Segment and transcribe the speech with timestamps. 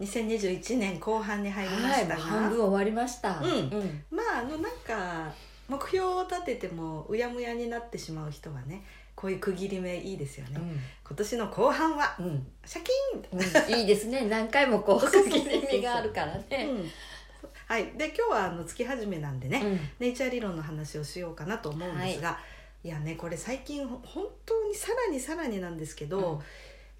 [0.00, 3.40] 2021年後半に入りまはいしたが、もう半分終わりました。
[3.40, 3.50] うん。
[3.50, 4.04] うん。
[4.10, 5.32] まああのなんか
[5.68, 10.60] 目標を立ててもうやむやになってしまう人はね、こういう区切り目いいですよね。
[11.04, 12.26] 今年の後半はうん。
[12.26, 13.72] うんシャキーン。
[13.72, 14.26] うん、いいですね。
[14.26, 16.90] 何回もこう 区切り身があるからね、うん。
[17.66, 17.86] はい。
[17.96, 19.80] で今日はあの月始めなんでね、うん。
[19.98, 22.38] ネイチャー理論の話をしようかなと思うんですが、
[22.84, 26.42] い、やねこれ最近ほ本当にさらにさらになんですけど、うん。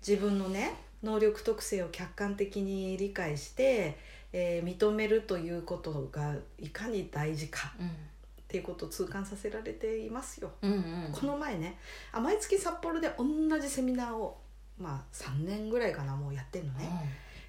[0.00, 3.98] 自分のね能力特性を客観的に理解して、
[4.32, 10.50] えー認めるということがいかに大事かっていうことを痛感させられていますよ。
[10.62, 11.78] うんうんこの前ね
[12.12, 13.24] あ毎月札幌で同
[13.58, 14.38] じセミナーを
[14.78, 16.88] まあ3年ぐらいかなもうやってんのね。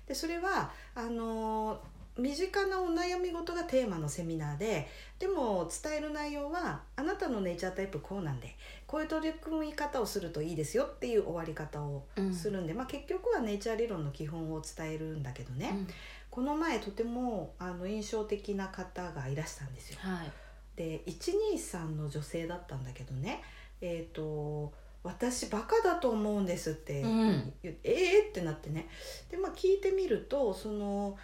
[0.08, 1.80] でそれはあのー
[2.18, 8.56] 身近なお悩み事がテーマのセミナーででも伝える内容はあなたのネイチャータイプこうなんで
[8.90, 15.88] こういう取り組み方をするといいですよっていう終わり方をうんするんで、まあ、結局はネイチャー理論の基本を伝えるんだけどね、うん。
[16.32, 20.00] この前とてもあの印象的な方がいらしたんですよ。
[20.02, 20.32] はい。
[20.76, 23.44] で123の女性だったんだけどね。
[23.80, 27.54] えっ、と私バカだと思うんですってうん。
[27.62, 28.90] 言って、えーってなってね。
[29.30, 31.16] でまあ聞いてみるとその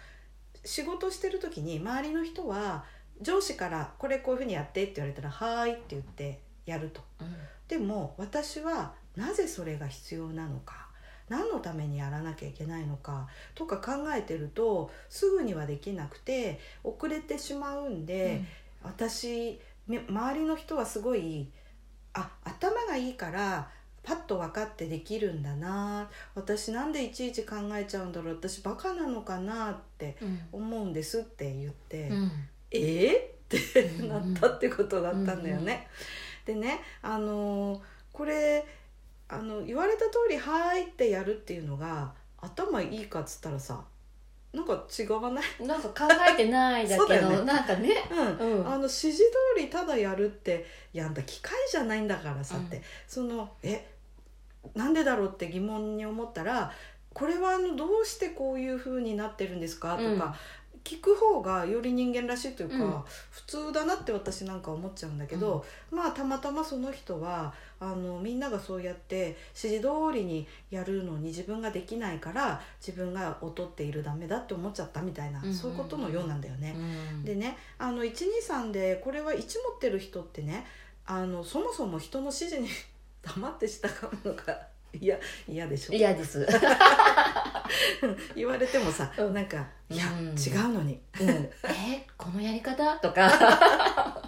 [0.64, 2.84] 仕事してる時に周りの人は
[3.20, 7.00] 上司から「これこういうふうにやって」って言われたら「はーい」って言ってやると。
[7.68, 10.86] でも私はなぜそれが必要なのか
[11.28, 18.44] 何のためにやらなきゃいけないのかとか考えてるとすぐにはできなくて遅れてしまうんで、
[18.82, 21.50] 私み周りの人はすごい
[22.14, 23.68] あ頭がいいから
[24.02, 30.40] パッと分かってできるんだな私なんでいちいち考えちゃうんだろう私バカなのかなってうん。
[30.52, 32.30] 思うんですって言って、うん。
[32.70, 33.34] え？
[33.50, 35.88] ー、 ってうんなったってことだったんだよね。
[36.46, 37.80] でねあのー
[38.12, 38.64] これ
[39.28, 43.84] あの言われた通り「はーい」ってやるっていうのが頭いいかっつったらさ
[44.54, 47.42] なんか違わない、なんか考えてないだけど、 ね。
[47.44, 48.60] なんかねうん。
[48.60, 48.66] うん。
[48.66, 50.64] あの指示通りただやるって
[50.94, 52.82] いやあんた機械じゃないんだからさって、うん。
[53.06, 53.86] そのえ
[54.74, 56.72] なんでだろうって疑問に思ったら
[57.12, 59.90] これはあのどうしてこういう風になってるんですか？
[59.96, 60.34] とか、うん
[60.86, 63.02] 聞く方がより人間らしいというか、うん。
[63.30, 76.76] 普通だなって私なんか思っちゃうんだけど、まあたまたまその人はあのみんながそうやって指示通りにやるのに自分ができないから自分が劣っているダメだって思っちゃったみたいな、うんそういうことのようなんだよね。
[76.76, 77.24] うん。
[77.24, 80.64] でねあの123でこれは1持ってる人ってね
[81.04, 82.68] あのそもそも人の指示に
[83.22, 83.88] 黙って従
[84.24, 85.92] うのが 嫌嫌でしょ。
[85.92, 86.46] 嫌です、
[88.36, 89.34] 言われてもさ、うん。
[89.34, 90.28] なんか「いや、うん。
[90.30, 91.00] 違うのに。
[91.20, 92.96] うん、えこのやり方？
[92.96, 93.22] とか、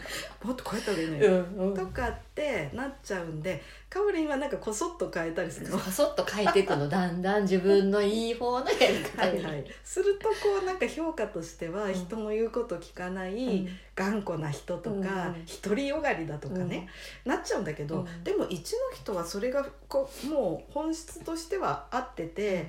[0.43, 5.79] もっとこうやった方がいいのうよ」んうん、とかってなっちゃうんでかおりんはなんかこそっと変えたりするの。
[5.79, 9.43] そっと変えていくのだんだん自分のいい方のやり方に。
[9.45, 11.93] はいはい、するとこうなんか評価としてはん。
[11.93, 13.69] 人の言うこと聞かない、うん。
[13.97, 15.47] 頑固な人とか、うん。
[15.63, 16.89] 独りよがりだとかね、
[17.25, 18.25] なっちゃうんだけど、うん。
[18.25, 22.69] でも一の人はそれがこうもう本質としては合ってて、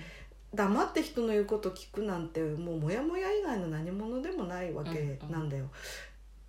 [0.53, 5.65] 黙って人の言うこと聞くなんてもうモヤモヤ以外の何者でもないわけなんだよ。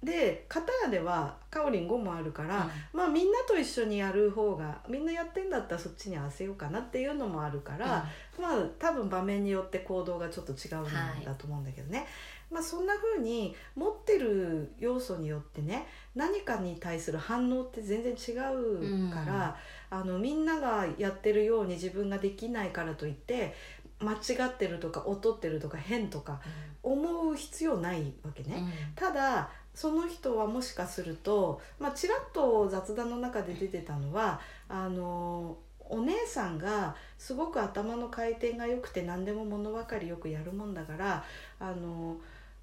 [0.03, 8.09] で片やではかおりん5もあるから、まあみんなと一緒にやる方がみんなやってんだったらそっちに合わせようかなっていうのもあるから、
[8.41, 12.07] まあ多分場面によって行動がちょっと違うんだと思うんだけどね、
[12.51, 19.57] まあそんな風に持ってる要素によってね何かに対する反応って全然違うから、
[19.91, 23.55] あのみんながやってるように自分ができないからといって
[24.01, 26.41] 間違ってるとか劣ってるとか変とか
[26.83, 28.65] 思う必要ないわけね。
[28.95, 35.57] ただその人はもしかすると、まあ、ちらっと雑談の中で出てたのはあの
[35.91, 41.25] お姉さんがすごく頭の回転が良くて何でも物分かりよくやるもんだから
[41.59, 42.17] あの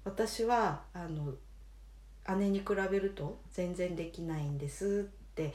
[0.04, 1.34] 私はあの
[2.36, 5.54] 姉に比べると全然できないんですって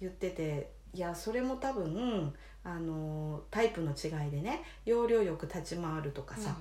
[0.00, 2.32] 言ってていやそれも多分
[2.64, 6.56] あのタイプの違いでね要領よく立ち回るとかさ、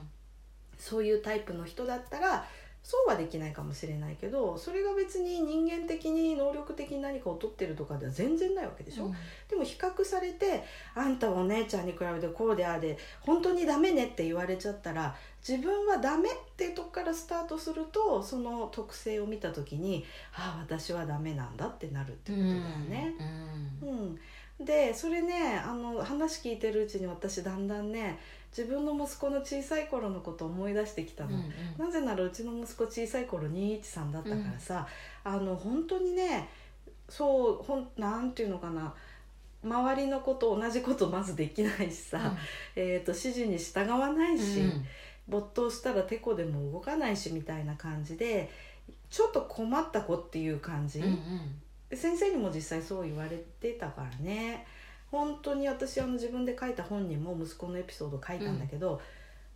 [0.77, 2.45] そういうタイプの人だったら
[2.83, 9.15] そうはできないかもしれないけどそれが別に人間的に能力的に何かを取ってるとかでは全然ないわけでしょ、うん。
[9.47, 10.63] でも比較されて
[10.95, 15.15] 「あんたはお姉ちゃんに比べてこうでああで本当にダメね」って言われちゃったら
[15.47, 22.59] 自分はダメっていうとこからスタートするとその特性を見た時に「ああ私はダメなんだ」ってなるってことだよ
[22.89, 23.13] ね。
[23.81, 23.89] うん。
[23.89, 24.19] うん、
[24.65, 28.19] でそれねあの話聞いてるうちに私だんだんね
[28.55, 31.29] 自分の息子の小さい頃のことを思い出してきたの。
[31.29, 31.85] うんうん。
[31.85, 34.87] なぜならうちの息子小さい頃213だったからさ、
[35.23, 36.49] あの本当にね
[37.07, 38.93] そうほんなんていうのかな
[39.63, 42.33] 周りのこと同じことまずできないしさ、
[42.75, 44.85] えー、と指示に従わないし、うん
[45.27, 48.49] 没頭したらてこでも動かないしみたいな感じで
[49.09, 51.61] ちょっと困った子っていう感じ、うんうん
[51.93, 54.65] 先生にも実際そう言われてたからね。
[55.11, 59.01] 本当に私あの自分で書いた本にも息子のエピソード書いたんだけど、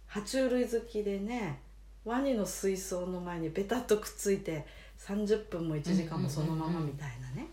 [0.10, 1.60] 爬虫類好きでね
[2.04, 4.66] ワニの水槽の前にベタッとくっついて
[5.00, 7.48] 30分も1時間もそのままみたいなね、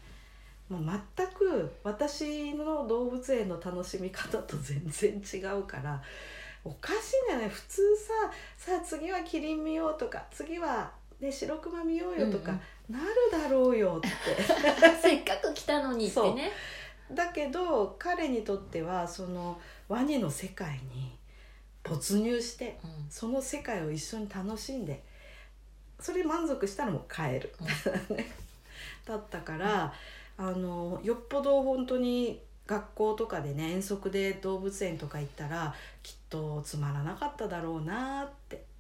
[0.69, 6.03] もう全く私の動物園の楽しみ方と全然違うから
[6.65, 7.49] おかしいんだよね。
[7.49, 8.13] 普通さ
[8.57, 10.91] さあ次はキリン見ようとか次は、
[11.21, 12.61] ね、白熊見ようよとか、うん
[12.93, 14.09] なるだろうよって。
[15.01, 16.53] せっかく来たのにってね。
[17.11, 21.19] だけど彼にとってはそのワニの世界に
[21.83, 23.07] 没入してうん。
[23.11, 25.03] その世界を一緒に楽しんで
[26.01, 27.55] それ満足したらもう帰る、
[29.07, 29.95] だったから
[30.37, 38.65] あのよっぽど本当に学校とかでね遠足で動物園とか行ったらきっとつまらなかっただろうなって「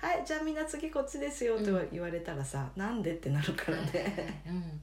[0.00, 4.42] はいじゃあみんな次こっちですよ」と言われたらさ「なんで?」ってなるからね。
[4.46, 4.82] うん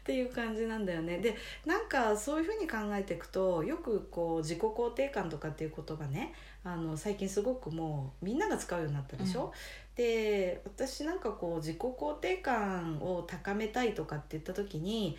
[0.00, 1.36] っていう感じなんだよねで
[1.66, 6.32] なんかそういうふうに考えていくとよくこう自己肯定感とかっていう言葉ね
[6.64, 9.52] あの最近すごくもうみんなが使うようになったでしょ、
[9.94, 15.16] で私なんかこう自己肯定感を高めたいとかって言った時に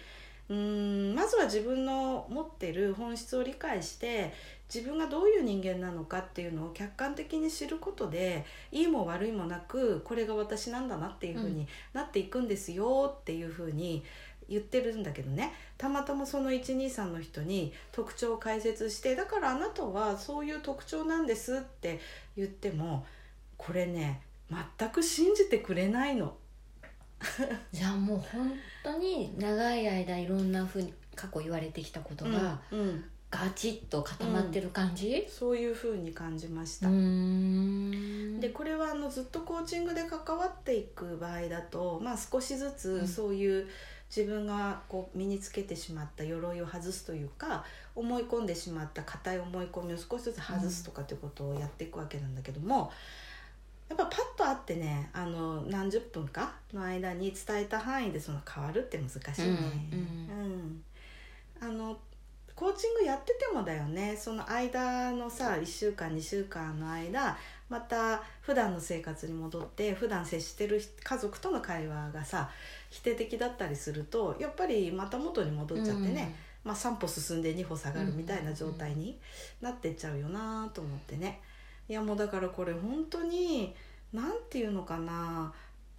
[0.50, 4.34] うーんまずは自分の持ってる本質を理解して
[4.74, 14.04] 自分がどういう人間なのかっていうのを客観的に知ることでいいも悪いもなくこれが私なんだなっていうふうになっていくんですよっていうふうに
[14.48, 15.54] 言ってるんだけどね。
[15.78, 22.00] たまたまその123の人に特徴を解説してだからあなたはそういう特徴なんですって
[22.38, 23.06] 言っても
[23.58, 24.22] これね
[24.78, 26.36] 全く信じてくれないの。
[27.72, 28.52] じゃあもう本
[28.84, 35.26] 当に長い間いろんなふうに過去言われてきたことがうんうんガチッと固まってる感じ？
[35.30, 36.90] そういうふうに感じました。
[38.42, 42.74] でこれはあのずっとコーチングで関わっていく場合だと、まあ、少しずうん。
[42.76, 43.68] つそういう
[44.16, 47.64] 自分がこう身につけてしまった鎧を外すというか
[47.96, 52.92] 思い込んでしまった硬い思い込みを少しずつ外すとかっていうことをやっていくわけなんだけども、
[53.88, 59.58] やっぱパッと会ってねあの何十分かの間に伝えた範囲でその変わるって難しいね。
[59.94, 61.64] うん。
[61.64, 61.70] うん。
[61.70, 61.98] あの
[62.62, 64.16] コーチングやっててもだよね。
[64.16, 67.36] その間のさ1週間2週間の間
[67.70, 72.52] また普段の生活に戻って普段接してる家族との会話がさ
[72.92, 79.18] 否定的だったりするとやっぱりまた元に戻っちゃってね、まあ、3歩進んで2歩下がるみたいな状態に
[79.60, 81.42] なってっちゃうよなと思ってね。
[81.90, 83.74] いやもうだからこれ本当に
[84.14, 85.52] 何て言うのかな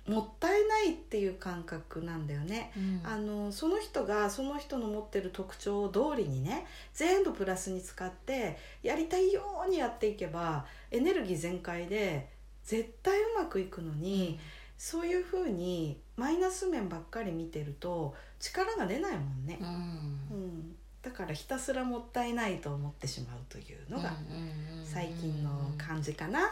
[0.06, 2.72] もったいないっていう感覚なんだよね。
[2.76, 3.00] うん。
[3.04, 12.28] あのその人がその人の持ってる特徴を通りにね全部プラスに使ってやりたいようにやっていけばエネルギー全開で
[12.64, 14.38] 絶対うまくいくのに、
[14.78, 19.58] そういうふうにマイナス面ばっかり見てると力が出ないもんね。
[19.60, 19.66] う、ん。
[19.66, 20.76] うん。
[21.02, 24.86] だからひたすらもったいないと思ってしまうというのがうんうんうん。
[24.86, 26.50] 最近の感じかな。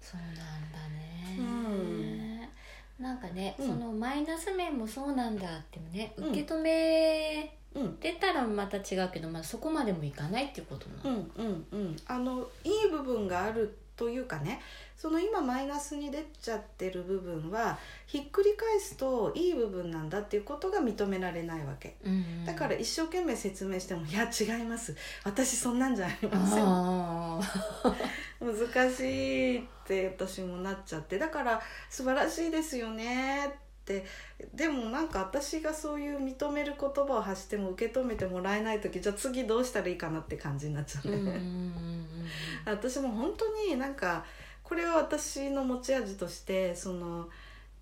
[0.00, 0.42] そうなんだ
[0.88, 2.37] ね、うん
[2.98, 3.66] なんかね、うん。
[3.66, 6.28] そのマイナス面もそうなんだってもねうん。
[6.30, 11.96] 受け止めうんてたらまた違うけど、まあ、そこまでもいかないっていうことなの、うんうんうん。
[12.06, 14.60] あのいい部分があるというかね
[14.96, 21.96] その今マイナスに出ちゃってる部分はひっくり返すといい部分なんだっていうことが認められないわけ。
[22.04, 22.44] うんうん。
[22.44, 24.96] だから一生懸命説明しても「いや違います。
[25.24, 27.40] 私そんなんじゃありません」あ
[28.52, 33.50] 難しいって私もなっちゃってだから素晴らしいですよねっ
[33.84, 34.04] て。
[34.52, 41.10] でもなんか私がそういう認める言葉を発しても受け止めてもらえない時じゃあ次どうしたらいいかなって感じになっちゃう。
[41.10, 41.40] ね、
[42.66, 44.26] 私も本当になんか
[44.62, 47.30] これは私の持ち味としてその、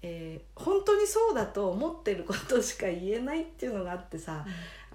[0.02, 4.44] えー本当にそうだと思ってることしか言えないっていうのがあってさ、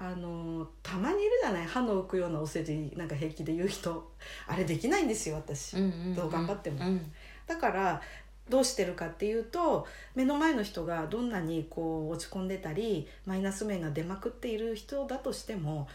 [0.03, 1.65] あのたまにいるじゃない？
[1.67, 4.11] 歯の浮くようなお世辞なんか平気で言う人。
[4.47, 5.75] あれできないんですよ私、
[6.15, 6.83] どう頑張っても。
[6.85, 7.11] うん。
[7.45, 8.01] だから
[8.49, 15.87] どうしてるかっていうと目の前の人がどんなにこう落ち込んでたりマイナス面が出まくっている人だとしても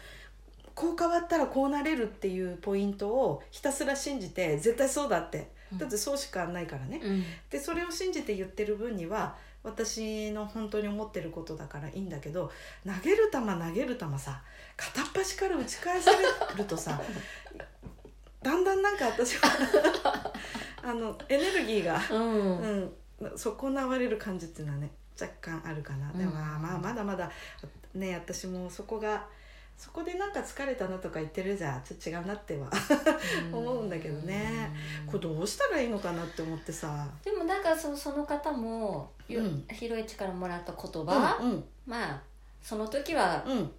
[0.73, 7.01] こう変わったらこうなれるっていうポイントをひたすら信じて絶対そうだってだってそうしかないからね。
[7.03, 7.23] うん。
[7.49, 12.51] でそれを信じて言ってる分には私の本当に思ってることだからいいんだけど
[12.85, 14.41] 投げる球投げる球さ
[14.77, 16.17] 片っ端から打ち返され
[16.57, 17.01] るとさ
[18.41, 20.31] だんだんなんか私は
[20.83, 22.93] あのエネルギーが、うん。
[23.19, 27.31] うん、損なわれる感じっていうのはね若干あるかな、でもうんまあまあまだまだ
[27.95, 29.25] ね私もそこが
[29.77, 32.67] そこでなんか疲れたなとか言ってるじゃちょっと違うなっては
[33.53, 34.71] 思うんだけどね。
[35.05, 37.07] これどうしたらいいのかなって思ってさ。
[37.23, 39.65] でもなんかそその方も、ようん。
[39.71, 42.21] ひろえちからもらった言葉、うんまあ
[42.63, 43.71] その時はうん。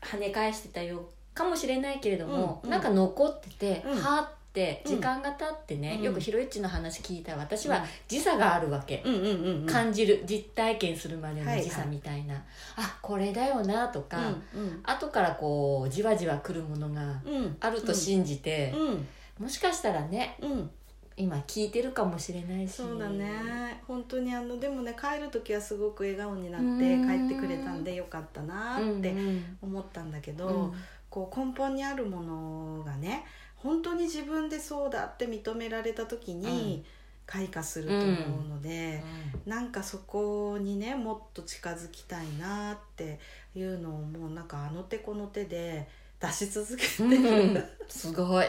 [0.00, 3.98] 跳ね返してたよかもしれないけれども、うんなんか残ってて、うん。
[4.00, 4.96] はーってうん。
[4.96, 6.02] 時間が経ってね、うん。
[6.04, 7.84] よくひろえちの話聞いたら私はうん。
[8.06, 9.66] 時差があるわけ、うんうんうんうん。
[9.66, 10.22] 感じる。
[10.26, 11.64] 実体験するまでのはいはい。
[11.64, 12.34] 時差みたいな、
[12.76, 14.18] あこれだよなとか、
[14.54, 17.56] うん後からこうじわじわ来るものがうん。
[17.60, 19.06] あると信じて、うん。
[19.44, 20.70] もしかしたらねうん。
[21.16, 22.72] 今聞いてるかもしれないし。
[22.72, 23.80] そうだね。
[23.86, 27.28] 本当にあのでもね帰る時はすごく笑顔になってうん。
[27.28, 29.58] 帰ってくれたんでよかったなうんってうん。
[29.62, 30.72] 思ったんだけど、うん。
[31.10, 33.24] こう根本にあるものがね
[33.64, 36.84] 本当に自分でそうだって認められた時に
[37.26, 39.02] 開花すると思うので、
[39.46, 43.18] なんかそこにねもっと近づきたいなって
[43.56, 45.88] いうのをもうなんかあの手この手で
[46.20, 47.64] 出し続けてうる、ん。
[47.88, 48.46] すごい。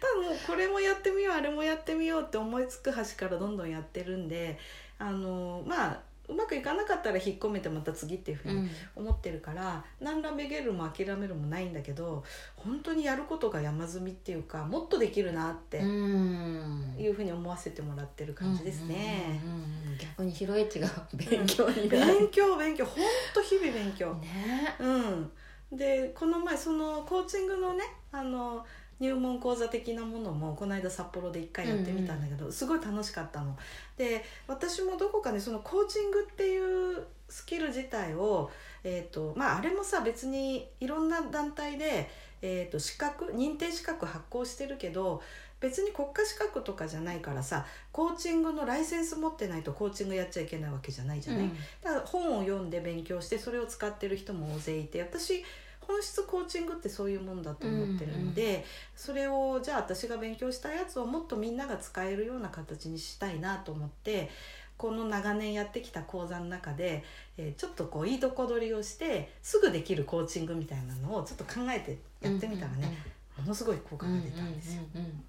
[0.00, 4.56] 多分これもやってみようあれもやってみようって思いつく端からどんどんやってるんで
[4.98, 12.22] あのまあうまくいかなかったら引っ込めてまた次っていうふうに思ってるから、何らめげるも諦めるもないんだけど
[12.56, 16.94] 本当にやることが山積みっていうかもっとできるなってうん。
[16.98, 19.40] いうふうに思わせてもらってる感じですね。
[19.44, 22.86] うんうんうんうん逆にひろえちが勉強になる、勉強勉強。
[22.86, 24.14] 本当日々勉強。
[24.14, 24.74] ね。
[24.78, 28.64] うん、でこの前そのコーチングのねあの
[29.00, 33.56] 入門講座的なものもこの間札幌で一回やってみたんだけど、すごい楽しかったの。
[33.96, 38.50] で私もどこかねそのコーチングっていうスキル自体を、
[38.84, 42.10] えーとまあ、あれもさ別にいろんな団体で、
[42.42, 45.22] えー、と資格認定資格発行してるけど
[45.60, 51.50] 別に国家資格とかじゃないからさコーチングのライセンス持ってないとコーチングやっちゃいけないわけじゃないじゃない。
[51.82, 55.44] だから本を読んで勉強してそれを使ってる人も大勢いて私
[55.90, 64.30] 本質コーチングってそういうもんだと思ってるんで、それをじゃあ私が勉強したやつをもっとみんなが使えるような形にしたいなと思って
[64.76, 67.04] この長年やってきた講座の中で、
[67.36, 72.96] えーちょっとこういいとこ取りをしてすぐできるコーチングみたいなのをちょっと考えてやってみたらね、
[73.36, 74.82] ものすごい効果が出たんですよ。
[74.94, 75.24] うんうんうん。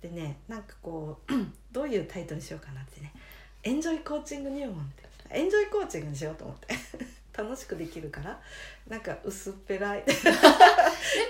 [0.00, 1.32] でねなんかこう
[1.70, 3.12] どういうタイトルにしようかなってね
[3.62, 5.10] 「エンジョイコーチング入門」って。
[5.32, 6.74] エンジョイコーチングにしようと思って
[7.36, 8.40] 楽しくできるから
[8.88, 10.04] なんか薄っぺらい。
[10.04, 10.12] で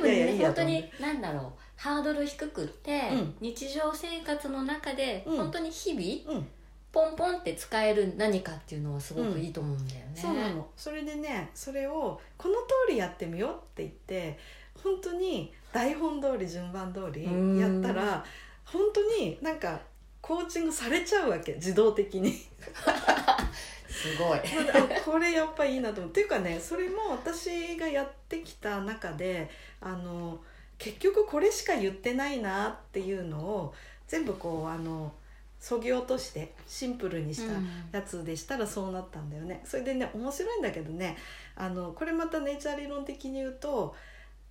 [0.00, 1.52] もねいやいや本当に何だろう。
[1.76, 3.34] ハードル低くって、うん。
[3.40, 5.36] 日常生活の中で、うん。
[5.36, 6.48] 本当に日々うん。
[6.92, 10.66] ポンポンって使える何かっていうのはすごくいいと思うんだよね、そうなの。
[10.76, 14.38] それでねそれをこの通りやってみようって言って
[14.82, 17.22] 本当に台本通り順番通り
[17.60, 18.24] やったら
[18.64, 19.80] 本当になんか
[20.20, 21.52] コーチングされちゃうわけ。
[21.54, 22.34] 自動的に
[24.00, 24.42] すごいあ
[25.04, 30.40] これやっぱいいなと思うっていうかねそれも私がやってきた中であの
[30.78, 33.74] 結局これしか言ってないなっていうのを
[34.08, 35.12] 全部こうあの
[35.60, 37.52] そぎ落としてシンプルにした
[37.92, 39.62] やつでしたらそうなったんだよね。
[39.66, 41.18] それでね面白いんだけどね
[41.54, 43.94] あのこれまたネイチャー理論的に言うと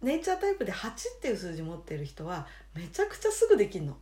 [0.04, 3.98] ネイチャータイプで8っていう数字持ってる人はめちゃくちゃすぐできるの。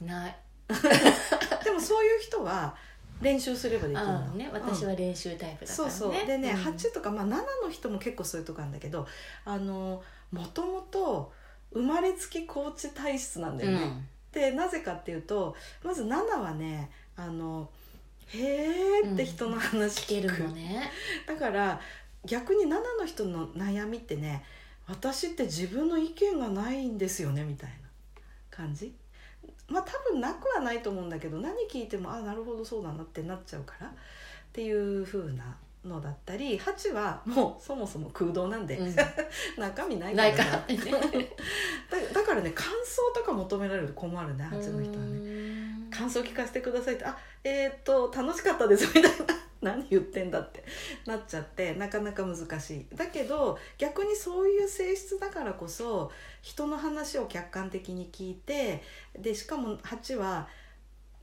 [0.00, 0.36] ない
[1.64, 2.76] でもそういう人は
[3.20, 4.20] 練習すればできるの。
[4.34, 4.50] ね。
[4.52, 6.26] 私は練習タイプだからね、そうそう。
[6.26, 6.56] でね、うん。
[6.56, 7.28] 8とか、まあ、7
[7.64, 9.06] の人も結構そういうとこあるんだけど
[9.44, 11.32] あのもともと
[11.72, 14.08] 生まれつきコーチ体質なんだよね。
[14.32, 17.68] でなぜかっていうとまず7はねあの
[18.28, 20.90] へーって人の話聞く、るのね。
[21.26, 21.80] だから
[22.24, 24.44] 逆に7の人の悩みってね
[24.86, 27.76] 私って自分の意見がないんですよねみたいな
[28.50, 28.94] 感じ
[29.68, 33.90] まあ多分なくはないと思うんだけど何聞いてもあなるほどそうだなってなっちゃうからっ
[34.52, 38.96] ていう風なのだったり8はもうそもそも空洞なんで、うん。
[39.58, 40.50] 中身ないないさから。
[40.66, 45.20] だだからね感想とか求められると困るね8の人はね。
[45.20, 45.48] ね
[45.90, 50.64] 感想聞かせてくださいって「あえー、っと楽しかったです」みたいな 何言ってんだって
[51.06, 52.86] なっちゃってなかなか難しい。
[52.94, 56.12] だけど逆にそういう性質だからこそ
[56.42, 58.82] 人の話を客観的に聞いて
[59.18, 60.48] でしかも8は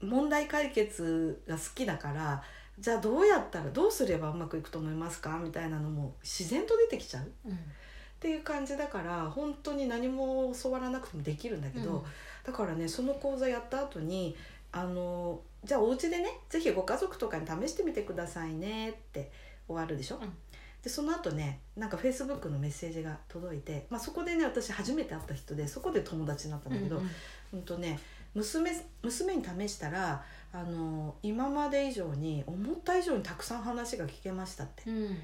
[0.01, 2.43] 問題解決が好きだから
[2.77, 5.39] じゃあどうやったらどうすればうまくいくと思いますか？
[5.41, 7.23] みたいなのも自然と出てきちゃう。
[7.23, 7.59] っうん。
[8.19, 12.03] ていう感じだから本当に何も教わらなくてもできるんだけど、
[12.43, 14.35] だからねその講座やった後に
[14.71, 19.31] あのじゃあお家でねぜひご家族とかに試してみてくださいねって
[19.67, 20.33] 終わるでしょ、うん。
[20.81, 27.09] でその後ねなんかフェイスブックのメッセージが届いて、まあ、そこでね私初めて会った人でそこで友達になったんだけど、うん
[27.53, 27.61] うん。
[27.63, 27.99] とね
[28.35, 34.83] 娘娘に試したらあの今まで以上に思った以上にたくさん話が聞けましたって。
[34.87, 35.17] うんうん。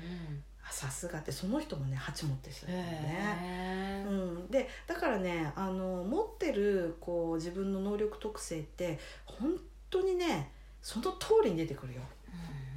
[0.63, 3.39] あさすがってその人もね鉢持ってる人だね。
[3.41, 9.57] へうん、でだからねあの持ってるこう自分の能力特性って本
[9.91, 12.01] 当にねその通りに出てくるよ。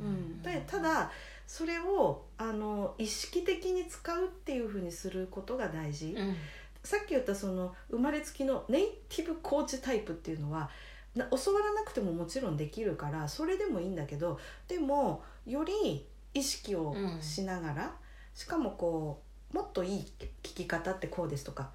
[0.00, 1.10] ーうん、でただ
[1.46, 6.36] それをあの意識的に使うっていうふうにすることが大事、うん。
[6.82, 10.68] さっき言ったその生まれつきのネイティブコーチタイプっていうのは
[11.14, 17.94] な教わらなくてももちろんできるからそれでもいいんだけどでもより意識をしながら、
[18.34, 21.70] しかもこうもっといい聞き方ってこうですとか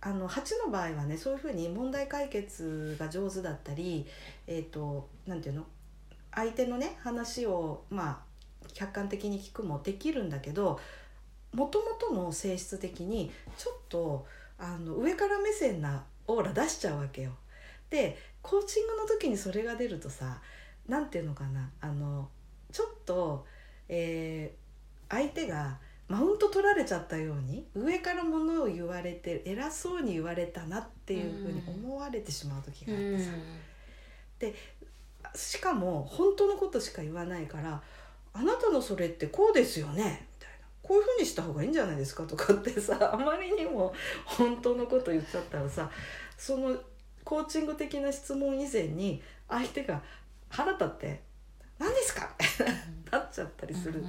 [0.00, 4.06] あの8の場合はねそういうふうに問題解決が上手だったり
[4.46, 5.64] えっ、となんていうの？
[6.32, 8.22] 相手のね話をま
[8.64, 10.78] あ客観的に聞くもできるんだけど
[11.52, 14.26] もともとの性質的にちょっと
[14.58, 17.32] あの上から目線なオーラ出しちゃうわけよ。
[17.90, 20.40] でコーチングの時にそれが出るとさ
[20.86, 21.70] なんていうのかな？
[21.80, 22.28] あの
[22.70, 23.46] ちょっと、
[23.88, 24.68] えー
[25.10, 25.78] 相手が
[26.08, 33.30] マウント取られちゃったように上からものを言われて偉そうに言われたなっていうふうに思われてしまう時があってさ、
[35.34, 37.82] しかも本当のことしか言わないから
[38.32, 43.92] 「あなたのそれってこうですよね」みたいな「こういうふうにした方がいいんじゃないですか」とかってさ あまりにも
[44.24, 45.90] 本当のこと言っちゃったらさ
[46.36, 46.74] その
[47.24, 50.02] コーチング的な質問以前に相手が
[50.48, 51.20] 腹立って
[51.78, 52.30] 「何ですか?
[53.10, 54.02] 」なっちゃったりする。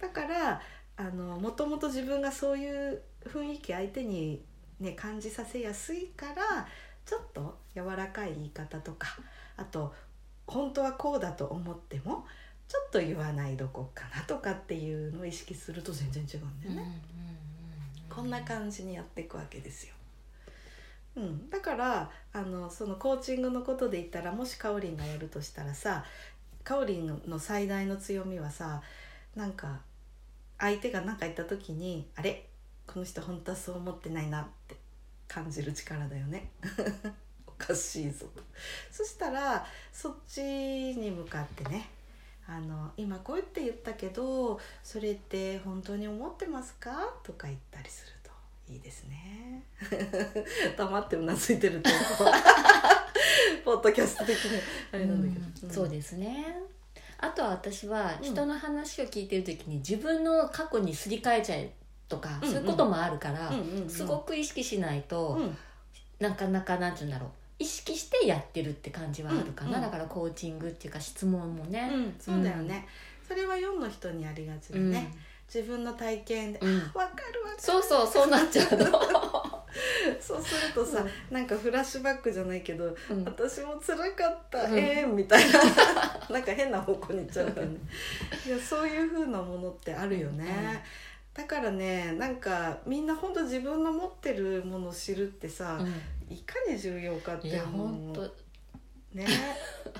[0.00, 0.60] だから
[0.96, 4.42] あのもともと自分がそういう雰囲気相手に、
[4.80, 6.66] ね、感じさせやすいから
[7.04, 9.08] ちょっと柔らかい言い方とか
[9.56, 9.94] あと
[10.46, 12.24] 本当はこうだと思っても
[12.68, 17.00] ちょっと言わないどこかなとかっていうのを意識すると全然違うんだよね。
[18.08, 19.94] こんな感じにやっていくわけですよ。
[21.16, 26.04] うん、だからあのそのコーチングのことで言ったらもしかおりんがやるとしたらさ
[26.62, 28.82] かおりんの最大の強みはさ
[29.34, 29.80] なんか
[30.58, 32.48] 相手が何か言った時にあれ？
[32.86, 34.76] この人本当はそう思ってないなって
[35.28, 36.50] 感じる力だよね。
[37.46, 38.42] おかしいぞと。
[38.90, 41.88] そしたらそっちに向かってね
[42.46, 47.14] あの今こうやって言ったけどそれって本当に思ってますか？
[47.24, 48.26] とか言ったりすると。
[48.72, 49.62] いいですね。
[50.76, 51.90] 黙ってうなずいてると。
[53.64, 54.60] ポッドキャスト的に。
[54.92, 56.44] あれなんだけど、そうですね。
[57.18, 61.72] あとは私は人の話を聞いてる時に自分の過去にすり替えちゃえ
[62.08, 63.50] とか、そういうこともあるから、
[63.88, 65.56] すごく意識しないと、うん。
[66.18, 67.30] なかなかなんて言うんだろう。
[67.58, 72.86] 意識してやってるって感じはあるかな、だからコーチングっていうか質問もね、うん、そうだよね、
[73.26, 75.10] それは4の人にありがちだね、
[75.52, 76.78] 自分の体験で「あうん。
[76.78, 77.22] わかるわかる」
[77.58, 79.25] そうそうそうなっちゃうの、
[80.20, 83.24] そうするとさ、なんかフラッシュバックじゃないけどうん。
[83.24, 84.78] 私も辛かった、うん。
[84.78, 85.60] ええみたいな。
[86.30, 87.78] なんか変な方向に行っちゃうけどね。
[88.46, 90.84] いやそういう風なものってあるよね、
[91.34, 95.78] だからねなんかみんな本当自分の持ってるものを知るってさ、
[96.28, 98.22] いかに重要かって本当
[99.16, 99.26] ね。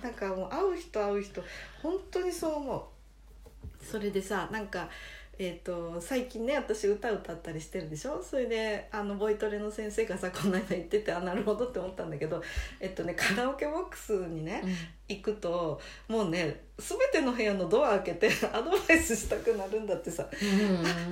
[0.03, 1.43] なんかもう会う人会う人
[1.83, 3.85] 本当にそう思う。
[3.85, 4.89] それでさなんか
[5.38, 8.22] えー、と最近ね私歌歌ったりしてるでしょ？
[8.22, 12.42] それであのボイトレの先生がさこの間言っててあなるほどって思ったんだけど
[12.81, 14.62] えっとねカラオケボックスにね
[15.09, 20.22] 行くともうね全ての部屋のドア開けて アドバイスしたくなるんだってさ。
[20.25, 20.37] あ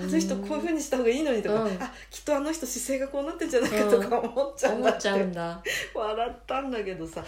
[0.03, 1.83] あの人こういうふうにした方がいいのにとか、うん。
[1.83, 5.63] あきっとあの人姿勢がこうなってんじゃないかとか思っちゃうんだって、うんだ。
[5.95, 7.25] 笑ったんだけどさ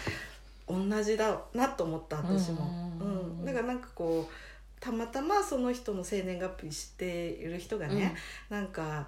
[0.67, 3.45] 同じだなと思った私も、ううんん。
[3.45, 4.33] だからなんかこう
[4.79, 8.15] たまたまその人の生年月日知っている人がね、
[8.49, 9.07] なんか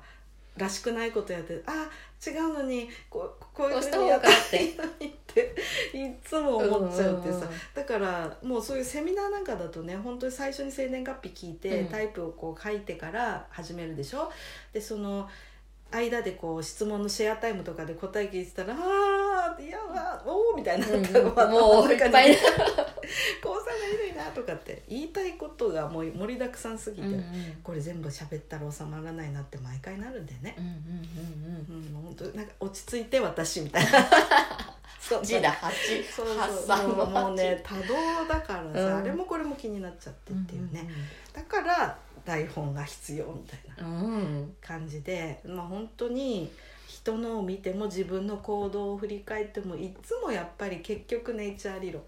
[0.58, 1.90] らしくないことやってあ
[2.28, 5.56] 違うのにこうこういうふうにやったらいいのにって
[5.94, 11.88] いつも思っちゃうってさ、だからもうそういうセミナーなんかだとね本当に最初に生年月日聞いて、うん。
[11.88, 14.32] タイプをこう書いてから始めるでしょ？
[14.74, 15.30] でその
[15.92, 22.36] 間でこう質問のシェアタイムとかで答え聞いてたら「ああいやわおお」みたいな,、うんもういっぱい
[23.44, 27.22] こうさがいるなとかって言いたいことがもう盛りだくさんすぎて、うんうん。
[27.64, 30.56] これ全部喋ったら収まらないなって毎回なるんだよね。
[30.58, 31.96] うんうんうんうん。
[31.98, 33.92] うん、本当なんか落ち着いて私みたいな。
[35.10, 36.28] 8だ8そう
[36.68, 37.10] そうもう。
[37.10, 38.98] もうね8多動だからさ、うん。
[38.98, 40.88] あれもこれも気になっちゃってっていうね、ん。
[41.34, 44.56] だから台本が必要みたいなうん。
[44.62, 46.52] 感じでまあ本当に
[46.88, 52.04] 人のを見ても自分の行動を振り返ってもいつもやっぱり結局ネイチャー理論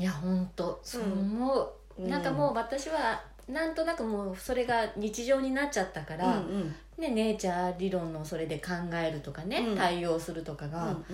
[0.00, 6.74] いや本当そう思う、なんかもう私はなんとなくもうそれが日常になっちゃったかうんら、うん。
[6.98, 9.76] ね、ネイチャー理論のそれで考えるとかね、うん。
[9.76, 11.04] 対応するとかが、うん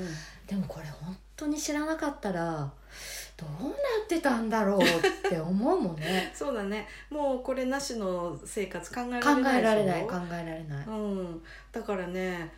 [0.47, 2.71] でもこれ本当に知らなかったら
[3.37, 3.69] どうな
[4.05, 6.31] ってたんだろうって思うもんね。
[6.35, 6.87] そうだね。
[7.11, 9.59] もうこれなしの生活考えられ考ないでしょ？
[9.59, 12.53] えられない考えられない、うん、だからね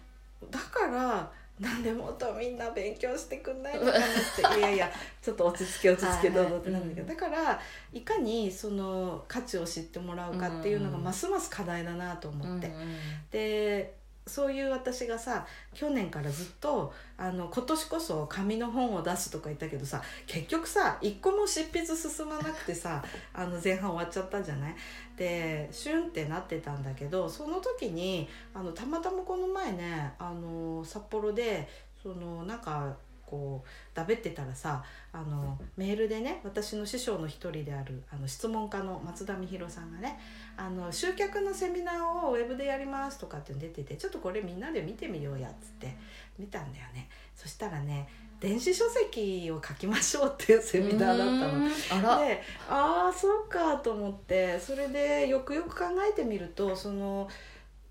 [0.51, 4.43] だからなんでもっとみんな勉強してくんないのかなって。
[4.59, 4.91] いやいや
[5.21, 7.61] ちょっと落ち着け落ち着けどうぞってなんだけど、はいだから
[7.93, 12.99] いかにその価値を知ってもらうかっていうのがうんますます課題だなと思って、うん。
[13.31, 13.98] で
[14.29, 23.03] そういう私がさ去年からずっとあの今年こそ紙の本を出すとか言ったけどさ結局さ一個も執筆進まなくてさ
[23.35, 24.75] あの前半終わっちゃったんじゃない？
[25.17, 31.69] でシュンってなってたんだけどその時にあのたまたまこの前ねあの札幌で
[32.03, 32.95] そのなんか
[33.29, 40.19] こうだべってたらさあのメールでね私の師匠の一人であるあの質問家の松田美弘さんがね
[40.57, 45.97] あの集客のセミナーをウェブでやりますとかって出ててちょっとこれみんなで見てみようやっつって
[46.39, 48.09] 見たんだよねそしたらね
[48.41, 52.25] 電子書籍を書きましょうっていうセミナーだったの。
[52.25, 57.29] でああそうかと思ってそれでよくよく考えてみるとその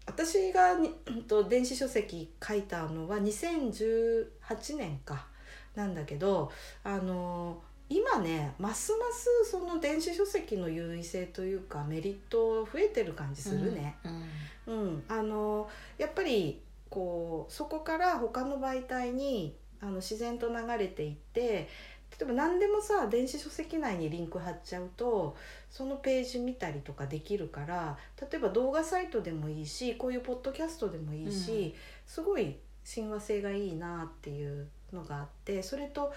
[0.08, 5.28] 私がに、うんと、電子書籍書いたのは2018年か。
[5.76, 6.52] なんだけど
[6.84, 13.96] あの今ねますますその電子書籍の優位性というかメリット増えてる感じするね。
[14.66, 14.80] うん。
[14.80, 21.70] うん、あのやっぱりこうそこから他の媒体にあの自然と流れていって
[22.20, 25.36] 例えば何でもさ電子書籍内にリンク貼っちゃうと
[25.70, 31.76] そのページ見たりとかできるから例えば動画サイトでもいいしこういうポッドキャストでもいいし、
[32.06, 36.14] すごい親和性がいいなっていうのがあってそれと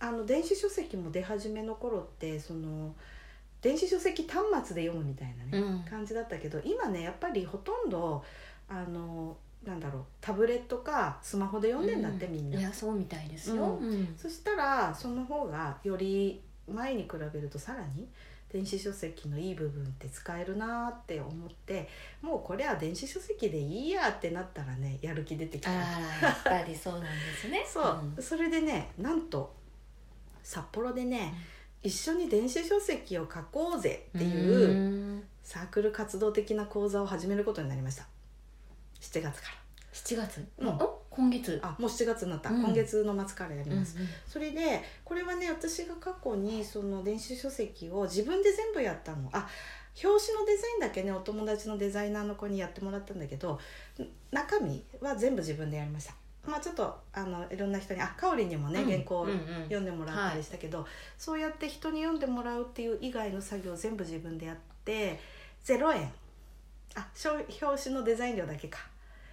[0.00, 2.94] あの電子書籍も出始めの頃ってその
[3.60, 5.84] 電子書籍端末で読むみたいなね、うん。
[5.88, 8.24] 感じだったけど今ねやっぱりほとんど
[8.68, 12.58] あのなんだろうタブレットかスマホで読んでんだって、うみんな。
[12.58, 14.14] いやそうみたいですよ、ううん。
[14.16, 18.08] そしたらその方がより前に比べるとさらに
[18.52, 21.88] 電子書籍のいい部分って使えるなって思って
[22.20, 25.70] もうこれは電子書籍でいいやってなったらねやる気出てきた。
[25.70, 27.08] あらやっぱりそうなんで
[27.40, 27.64] すね。
[27.66, 27.80] そ
[28.16, 29.54] う、それでねなんと
[30.42, 31.32] 札幌でね、
[31.82, 35.24] 一緒に電子書籍を書こうぜっていううん。
[35.42, 38.06] サークル活動的な講座を始めることになりました
[39.02, 39.48] 7月か
[39.92, 40.68] 7月、うん。
[40.68, 41.02] お？
[41.10, 41.60] 今月？
[41.60, 42.62] らあもう7月になった、うん。
[42.62, 49.28] 今月の末からやりうんます、それでこれはね私が過去にその電子書籍を自分で全部やったの。
[49.32, 49.46] あ
[50.02, 53.58] 表紙のデザインだけねお友達のデザイナーの子にやってもらったんだけど
[54.00, 56.14] ん中身は全部自分でやりました。
[56.48, 58.90] まあちょっとあのいろんな人にあかおりにもね、うん。
[58.90, 59.38] 原稿うんうん。
[59.64, 60.86] 読んでもらったりしたけど、
[61.18, 65.20] そうやって人に読んでもらうっていう以外の作業を全部自分でやって
[65.66, 66.10] 0円。
[66.94, 68.80] あ表紙のデザイン料だけか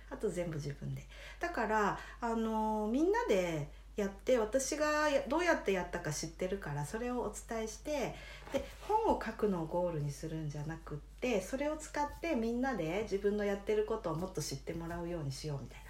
[0.10, 1.04] あと全部自分で。
[1.40, 8.16] だからあのみんなでやって私がやどうやってやったか知ってるからそれをお伝えして
[8.54, 15.90] で本を書くのをゴールにするんじゃなくってそれを使ってみんなで自分のやってることをもっと知ってもらうようにしようみたいな。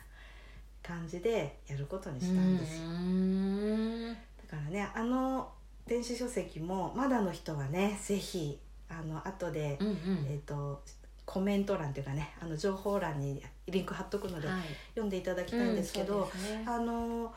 [0.89, 2.87] 感じでやることにしたんですよ。
[2.87, 4.13] うん。
[4.13, 4.17] だ
[4.49, 5.51] からねあの
[5.85, 8.57] 電子書籍もまだの人はねぜひ
[8.89, 9.95] あの後で、うんうん。
[10.27, 10.81] えっ、と
[11.29, 14.61] コメント欄っていうかねあの情報欄にリンク貼っとくので、はい。
[14.95, 16.65] 読んでいただきたいんですけど、うんね。
[16.65, 17.31] あの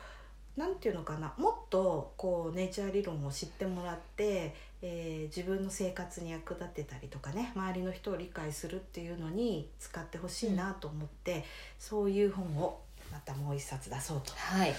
[0.56, 11.44] なんていうのかなもっとこうネイチャー理論を知ってもらって、えー自分の生活に役立てたりとかね周りの人を理解するっていうのに使ってほしいなと思って、
[11.78, 12.80] そういう本を
[13.12, 14.74] またもう一冊出そうとはい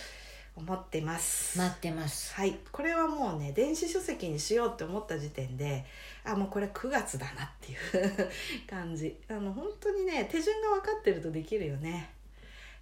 [0.55, 1.57] 思ってます。
[1.57, 2.33] 待ってます。
[2.35, 5.83] はい、これはもうね電子書籍にしようって思った時点で
[6.23, 8.29] あもうこれ9月だなっていう
[8.69, 9.19] 感じ。
[9.29, 12.11] あの本当にね手順が分かってるとできるよね。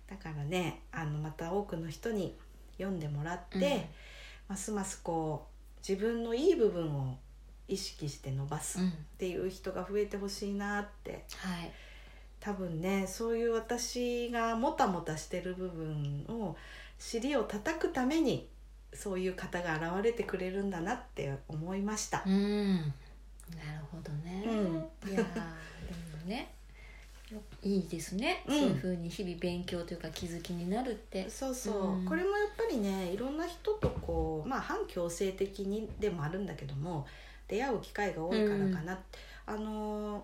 [0.09, 2.37] だからねあのまた多くの人に
[2.73, 3.81] 読んでもらって、うん。
[4.49, 7.17] ますますこう自分のいい部分を
[7.69, 8.91] 意識して伸ばすっうん。
[9.17, 11.25] ていう人が増えてほしいなって。
[11.37, 11.71] はい。
[12.41, 16.57] 多分ねそういう私がもたもたしてる部分を
[17.01, 18.47] 尻を叩くために
[18.93, 22.23] そういう方が現れてくれるんだなって思いました。
[22.25, 22.29] う。
[22.29, 22.77] ん。
[22.77, 22.93] なる
[23.91, 26.53] ほどね、ういやーでもね
[27.61, 28.59] いいですね、うん。
[28.59, 31.29] そういうふうに日々勉強というか気づきになるって。
[31.29, 32.05] そうそう、うん。
[32.05, 37.05] これもやっぱりねいろんな人とこうまあ反強制的にでもあるんだけども
[37.47, 38.99] 出会う機会が多いからかな、
[39.47, 40.21] あのー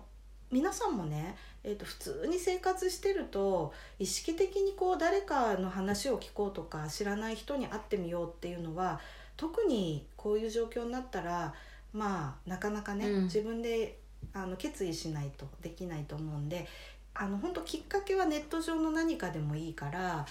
[0.50, 9.00] 皆さんもね、えー、と普通に生活してると意識的にこう誰かの話を聞こうとか知らない人に会ってみようっていうのは
[9.36, 11.54] 特にこういう状況になったら
[11.92, 13.24] まあなかなかね、うん。
[13.24, 13.98] 自分で
[14.32, 16.66] あの決意しないとできないと思うんで
[17.14, 20.26] あの本当きっかけはネット上の何かでもいいから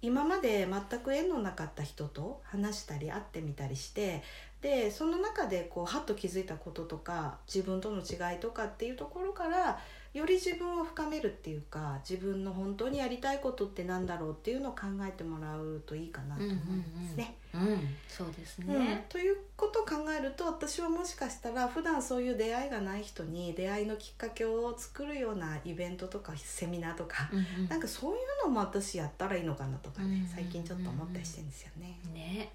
[0.00, 4.22] 今まで全く縁のなかった人と話したり会ってみたりして
[4.60, 9.78] でその中でこうハッと気づいたこととか自分との違いとかっていうところから
[10.14, 16.62] より自分を深めるっていうか自分の本当にやりたいことってなんだろうっていうのを考えてもらうといいかなと思いま
[17.08, 17.34] すね。
[17.54, 18.66] うんそうですうん。
[18.68, 27.68] ね、ということを考えると私はもしかしたら普段そういう出会いがない人に出会いのきっかけを作るようなイベントとかセミナーとか、うんうん。
[27.68, 31.98] なんかそういうのも私やったらいいのかなとかね、うん最近ちょっと思ったりしてるんですよね。
[32.12, 32.52] ね。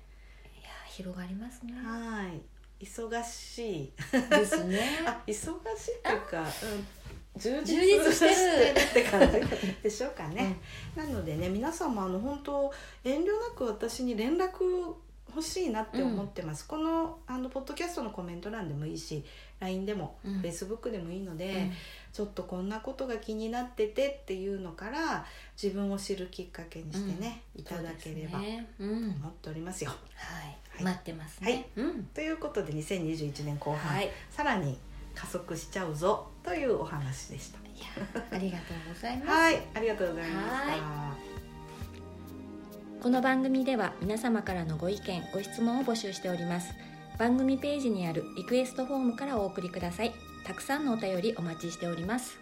[0.60, 1.74] いや広がりますね。
[1.74, 2.42] はい。
[2.80, 3.94] 忙しい。
[4.30, 5.00] ですね。
[5.06, 6.48] あ忙しいっていうか、うん、
[7.38, 10.58] 充充実してるって感じでしょうかね、
[10.96, 12.74] なのでね皆さんもあの本当
[13.04, 14.48] 遠慮なく私に連絡
[15.30, 19.24] 欲しいなって思ってます、このあのポッドキャストのコメント欄でもいいし
[19.60, 20.42] LINE でも、うん。
[20.42, 21.72] Facebook でもいいので、うん。
[22.14, 25.26] ちょっとこんなことが気になっててっていうのから
[25.62, 28.46] 自分を知るきっかけにしてね、いただければと
[28.84, 29.92] 思っておりますよ。
[30.16, 30.84] はい、はい。
[30.84, 32.04] 待ってますね、うん。
[32.14, 34.10] ということで2021年後半、はい。
[34.32, 34.78] さらに
[35.18, 37.60] 加速しちゃうぞというお話でした。
[38.32, 40.54] ありがとうございます、はい、ありがとうございました。
[40.84, 41.16] は
[43.02, 46.74] この番組では皆様からのご意見ご質問を募集しております。
[47.18, 50.14] 番組ページにあるリクエストフォームからお送りください。
[50.48, 52.40] たくさんのお便りお待ちしております